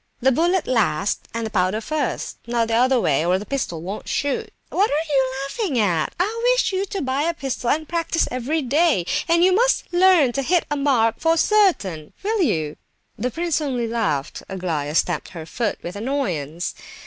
The 0.19 0.31
bullet 0.31 0.65
last 0.65 1.27
and 1.31 1.45
the 1.45 1.51
powder 1.51 1.79
first, 1.79 2.37
not 2.47 2.69
the 2.69 2.73
other 2.73 2.99
way, 2.99 3.23
or 3.23 3.37
the 3.37 3.45
pistol 3.45 3.83
won't 3.83 4.09
shoot. 4.09 4.49
What 4.69 4.89
are 4.89 5.13
you 5.13 5.33
laughing 5.43 5.77
at? 5.77 6.11
I 6.19 6.41
wish 6.43 6.73
you 6.73 6.85
to 6.87 7.03
buy 7.03 7.21
a 7.21 7.35
pistol 7.35 7.69
and 7.69 7.87
practise 7.87 8.27
every 8.31 8.63
day, 8.63 9.05
and 9.27 9.43
you 9.43 9.53
must 9.53 9.93
learn 9.93 10.31
to 10.31 10.41
hit 10.41 10.65
a 10.71 10.75
mark 10.75 11.19
for 11.19 11.37
certain; 11.37 12.13
will 12.23 12.41
you?" 12.41 12.77
The 13.15 13.29
prince 13.29 13.61
only 13.61 13.87
laughed. 13.87 14.41
Aglaya 14.49 14.95
stamped 14.95 15.29
her 15.37 15.45
foot 15.45 15.77
with 15.83 15.95
annoyance. 15.95 16.73